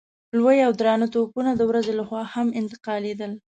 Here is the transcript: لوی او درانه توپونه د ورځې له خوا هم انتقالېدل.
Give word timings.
لوی 0.37 0.57
او 0.67 0.71
درانه 0.79 1.07
توپونه 1.13 1.51
د 1.55 1.61
ورځې 1.69 1.93
له 1.99 2.03
خوا 2.07 2.23
هم 2.33 2.47
انتقالېدل. 2.61 3.31